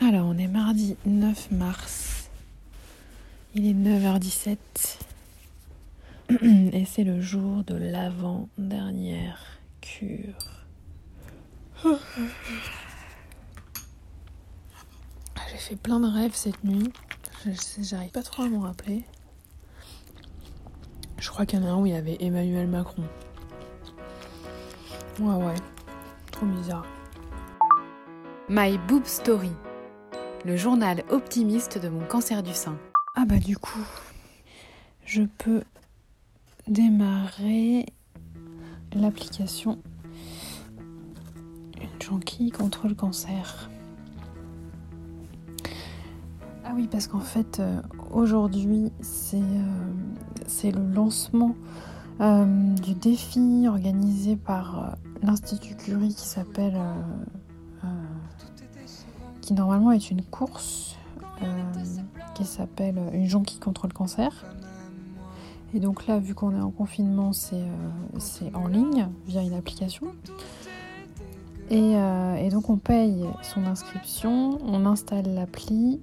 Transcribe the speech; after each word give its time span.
Alors, 0.00 0.26
on 0.26 0.36
est 0.36 0.46
mardi 0.46 0.96
9 1.06 1.52
mars. 1.52 2.28
Il 3.54 3.66
est 3.66 3.72
9h17. 3.72 4.58
Et 6.72 6.84
c'est 6.84 7.04
le 7.04 7.20
jour 7.20 7.64
de 7.64 7.74
l'avant-dernière 7.76 9.40
cure. 9.80 10.66
J'ai 15.50 15.56
fait 15.56 15.76
plein 15.76 16.00
de 16.00 16.08
rêves 16.08 16.34
cette 16.34 16.62
nuit. 16.64 16.92
J'arrive 17.80 18.10
pas 18.10 18.22
trop 18.22 18.42
à 18.42 18.48
m'en 18.48 18.60
rappeler. 18.60 19.04
Je 21.18 21.30
crois 21.30 21.46
qu'il 21.46 21.58
y 21.58 21.62
en 21.62 21.66
a 21.66 21.70
un 21.70 21.76
où 21.80 21.86
il 21.86 21.92
y 21.92 21.96
avait 21.96 22.18
Emmanuel 22.20 22.66
Macron. 22.66 23.04
Ouais, 25.20 25.34
ouais. 25.34 25.54
Trop 26.32 26.46
bizarre. 26.46 26.84
My 28.48 28.76
Boob 28.86 29.06
Story, 29.06 29.52
le 30.46 30.56
journal 30.56 31.02
optimiste 31.10 31.76
de 31.76 31.88
mon 31.88 32.04
cancer 32.06 32.44
du 32.44 32.54
sein. 32.54 32.78
Ah 33.16 33.24
bah 33.26 33.38
du 33.38 33.58
coup, 33.58 33.84
je 35.04 35.22
peux 35.38 35.64
démarrer 36.68 37.86
l'application 38.94 39.78
Une 41.80 42.00
jonquille 42.00 42.50
contre 42.52 42.86
le 42.86 42.94
cancer. 42.94 43.68
Ah 46.64 46.70
oui, 46.76 46.86
parce 46.88 47.08
qu'en 47.08 47.18
fait, 47.18 47.58
euh, 47.58 47.80
aujourd'hui, 48.12 48.92
c'est 49.00 49.42
euh, 49.42 50.70
le 50.70 50.94
lancement 50.94 51.56
euh, 52.20 52.44
du 52.74 52.94
défi 52.94 53.66
organisé 53.66 54.36
par 54.36 54.96
l'Institut 55.22 55.74
Curie 55.74 56.14
qui 56.14 56.26
s'appelle 56.26 56.80
qui 59.46 59.54
normalement 59.54 59.92
est 59.92 60.10
une 60.10 60.22
course 60.22 60.96
euh, 61.40 61.46
qui 62.34 62.44
s'appelle 62.44 62.98
Une 63.12 63.26
jonquille 63.26 63.60
contre 63.60 63.86
le 63.86 63.92
cancer. 63.92 64.44
Et 65.72 65.78
donc 65.78 66.08
là, 66.08 66.18
vu 66.18 66.34
qu'on 66.34 66.52
est 66.56 66.60
en 66.60 66.72
confinement, 66.72 67.32
c'est 67.32 67.54
euh, 67.54 68.50
en 68.54 68.66
ligne 68.66 69.08
via 69.28 69.42
une 69.42 69.54
application. 69.54 70.08
Et, 71.70 71.96
euh, 71.96 72.34
et, 72.34 72.48
donc 72.48 72.70
on 72.70 72.76
paye 72.76 73.24
son 73.42 73.64
inscription, 73.66 74.58
on 74.66 74.84
installe 74.84 75.32
l'appli 75.32 76.00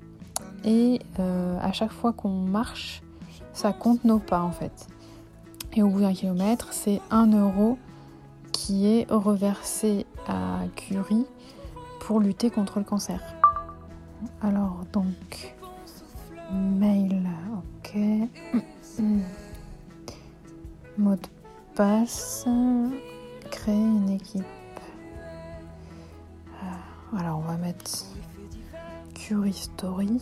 et 0.64 1.00
à 1.18 1.72
chaque 1.74 1.92
fois 1.92 2.14
qu'on 2.14 2.30
marche, 2.30 3.02
ça 3.52 3.74
compte 3.74 4.06
nos 4.06 4.20
pas 4.20 4.42
en 4.42 4.52
fait. 4.52 4.88
Et 5.74 5.84
au 5.84 5.90
bout 5.90 6.02
d'un 6.02 6.14
kilomètre, 6.14 6.72
c'est 6.72 7.02
un 7.12 7.28
euro 7.28 7.78
qui 8.54 8.88
est 8.88 9.10
reversé 9.10 10.06
à 10.28 10.60
Curie 10.76 11.26
pour 12.06 12.20
lutter 12.20 12.50
contre 12.50 12.80
le 12.80 12.86
cancer. 12.86 13.22
Alors 14.42 14.84
donc, 14.92 15.56
mail, 16.52 17.30
ok. 17.58 17.98
Mot 20.98 21.16
de 21.16 21.28
passe, 21.76 22.46
créer 23.50 23.76
une 23.76 24.10
équipe. 24.10 24.44
Euh, 26.62 27.18
alors 27.18 27.40
on 27.40 27.42
va 27.42 27.58
mettre 27.58 27.90
Curie 29.16 29.54
Story, 29.54 30.20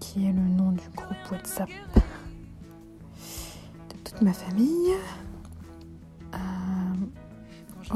qui 0.00 0.26
est 0.26 0.32
le 0.32 0.40
nom 0.40 0.72
du 0.72 0.88
groupe 0.96 1.30
WhatsApp 1.30 1.68
de 3.90 3.96
toute 4.04 4.22
ma 4.22 4.32
famille. 4.32 4.94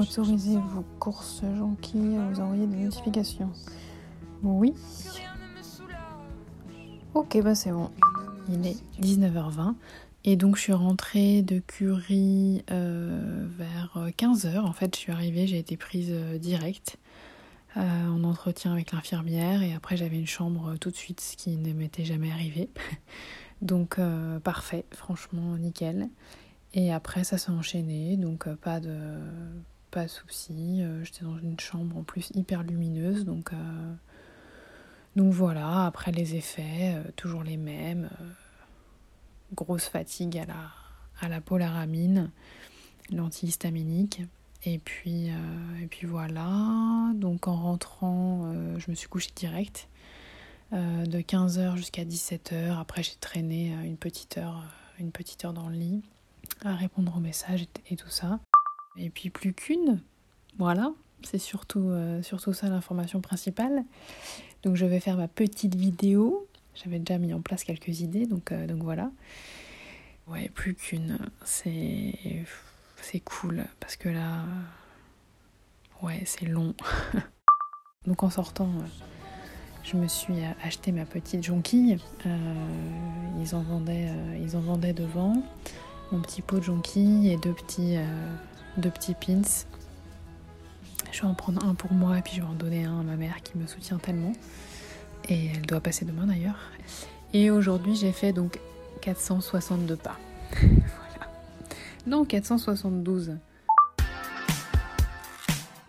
Autorisez 0.00 0.56
vos 0.56 0.82
courses 0.98 1.42
jonquilles 1.58 2.16
à 2.16 2.30
vous 2.30 2.40
envoyer 2.40 2.66
des 2.66 2.84
notifications. 2.84 3.52
Oui. 4.42 4.72
Ok, 7.12 7.38
bah 7.42 7.54
c'est 7.54 7.70
bon. 7.70 7.90
Il 8.48 8.66
est 8.66 8.78
19h20. 9.02 9.74
Et 10.24 10.36
donc 10.36 10.56
je 10.56 10.62
suis 10.62 10.72
rentrée 10.72 11.42
de 11.42 11.58
Curie 11.58 12.64
euh, 12.70 13.46
vers 13.58 14.08
15h. 14.16 14.60
En 14.60 14.72
fait, 14.72 14.96
je 14.96 15.00
suis 15.00 15.12
arrivée, 15.12 15.46
j'ai 15.46 15.58
été 15.58 15.76
prise 15.76 16.08
euh, 16.12 16.38
direct 16.38 16.96
euh, 17.76 18.08
en 18.08 18.24
entretien 18.24 18.72
avec 18.72 18.92
l'infirmière. 18.92 19.62
Et 19.62 19.74
après, 19.74 19.98
j'avais 19.98 20.18
une 20.18 20.26
chambre 20.26 20.76
tout 20.80 20.90
de 20.90 20.96
suite, 20.96 21.20
ce 21.20 21.36
qui 21.36 21.58
ne 21.58 21.74
m'était 21.74 22.06
jamais 22.06 22.32
arrivé. 22.32 22.70
donc 23.60 24.00
parfait, 24.42 24.86
franchement 24.92 25.58
nickel. 25.58 26.08
Et 26.72 26.90
après, 26.90 27.22
ça 27.22 27.36
s'est 27.36 27.50
enchaîné, 27.50 28.16
donc 28.16 28.48
pas 28.54 28.80
de 28.80 29.18
pas 29.90 30.04
de 30.04 30.08
soucis. 30.08 30.82
Euh, 30.82 31.04
j'étais 31.04 31.24
dans 31.24 31.38
une 31.38 31.58
chambre 31.58 31.96
en 31.96 32.02
plus 32.02 32.30
hyper 32.34 32.62
lumineuse, 32.62 33.24
donc, 33.24 33.52
euh, 33.52 33.94
donc 35.16 35.32
voilà. 35.32 35.86
Après 35.86 36.12
les 36.12 36.36
effets, 36.36 36.94
euh, 36.94 37.02
toujours 37.16 37.42
les 37.42 37.56
mêmes. 37.56 38.08
grosse 39.54 39.86
fatigue 39.86 40.38
à 40.38 40.46
la, 40.46 40.70
à 41.20 41.28
la 41.28 41.40
polaramine, 41.40 42.30
l'antihistaminique. 43.10 44.22
Et 44.64 44.78
puis, 44.78 45.28
et 45.80 45.86
puis 45.88 46.06
voilà. 46.06 47.12
Donc 47.14 47.48
en 47.48 47.56
rentrant, 47.56 48.52
je 48.76 48.90
me 48.90 48.94
suis 48.94 49.08
couchée 49.08 49.30
direct. 49.34 49.88
de 50.70 51.18
15h 51.18 51.76
jusqu'à 51.76 52.04
17h. 52.04 52.78
Après, 52.78 53.02
j'ai 53.02 53.14
traîné 53.18 53.72
une 53.84 53.96
petite 53.96 54.36
heure, 54.36 54.62
une 54.98 55.12
petite 55.12 55.46
heure 55.46 55.54
dans 55.54 55.70
le 55.70 55.76
lit 55.76 56.02
à 56.62 56.74
répondre 56.74 57.16
aux 57.16 57.20
messages 57.20 57.66
et 57.88 57.96
tout 57.96 58.10
ça. 58.10 58.38
Et 58.96 59.10
puis 59.10 59.30
plus 59.30 59.52
qu'une. 59.52 60.00
Voilà, 60.58 60.92
c'est 61.22 61.38
surtout, 61.38 61.88
euh, 61.90 62.22
surtout 62.22 62.52
ça 62.52 62.68
l'information 62.68 63.20
principale. 63.20 63.84
Donc 64.62 64.76
je 64.76 64.86
vais 64.86 65.00
faire 65.00 65.16
ma 65.16 65.28
petite 65.28 65.74
vidéo. 65.74 66.46
J'avais 66.74 66.98
déjà 66.98 67.18
mis 67.18 67.32
en 67.34 67.40
place 67.40 67.64
quelques 67.64 68.00
idées, 68.00 68.26
donc, 68.26 68.52
euh, 68.52 68.66
donc 68.66 68.82
voilà. 68.82 69.10
Ouais, 70.28 70.48
plus 70.54 70.74
qu'une. 70.74 71.18
C'est, 71.44 72.14
c'est 73.00 73.20
cool 73.20 73.64
parce 73.80 73.96
que 73.96 74.08
là, 74.08 74.44
ouais, 76.02 76.22
c'est 76.24 76.46
long. 76.46 76.74
donc 78.06 78.22
en 78.22 78.30
sortant, 78.30 78.68
euh, 78.68 78.86
je 79.82 79.96
me 79.96 80.08
suis 80.08 80.44
acheté 80.62 80.92
ma 80.92 81.04
petite 81.04 81.42
jonquille. 81.42 81.98
ils, 83.40 83.54
en 83.54 83.62
vendaient, 83.62 84.08
ils 84.40 84.56
en 84.56 84.60
vendaient 84.60 84.92
devant. 84.92 85.42
Mon 86.12 86.20
petit 86.20 86.42
pot 86.42 86.58
de 86.58 86.64
jonquille 86.64 87.30
et 87.30 87.36
deux 87.36 87.54
petits 87.54 87.96
de 88.76 88.88
petits 88.88 89.14
pins. 89.14 89.42
Je 91.12 91.22
vais 91.22 91.26
en 91.26 91.34
prendre 91.34 91.64
un 91.64 91.74
pour 91.74 91.92
moi 91.92 92.18
et 92.18 92.22
puis 92.22 92.34
je 92.36 92.40
vais 92.40 92.46
en 92.46 92.54
donner 92.54 92.84
un 92.84 93.00
à 93.00 93.02
ma 93.02 93.16
mère 93.16 93.42
qui 93.42 93.58
me 93.58 93.66
soutient 93.66 93.98
tellement. 93.98 94.32
Et 95.28 95.50
elle 95.54 95.62
doit 95.62 95.80
passer 95.80 96.04
demain 96.04 96.26
d'ailleurs. 96.26 96.58
Et 97.32 97.50
aujourd'hui 97.50 97.96
j'ai 97.96 98.12
fait 98.12 98.32
donc 98.32 98.58
462 99.02 99.96
pas. 99.96 100.18
voilà. 100.52 101.32
Non, 102.06 102.24
472. 102.24 103.36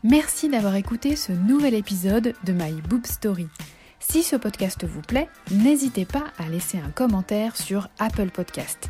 Merci 0.03 0.49
d'avoir 0.49 0.75
écouté 0.75 1.15
ce 1.15 1.31
nouvel 1.31 1.75
épisode 1.75 2.33
de 2.43 2.53
My 2.53 2.73
Boob 2.89 3.05
Story. 3.05 3.47
Si 3.99 4.23
ce 4.23 4.35
podcast 4.35 4.83
vous 4.83 5.01
plaît, 5.01 5.29
n'hésitez 5.51 6.05
pas 6.05 6.25
à 6.39 6.49
laisser 6.49 6.79
un 6.79 6.89
commentaire 6.89 7.55
sur 7.55 7.87
Apple 7.99 8.31
Podcast. 8.31 8.89